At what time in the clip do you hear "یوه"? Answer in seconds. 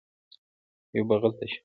0.97-1.05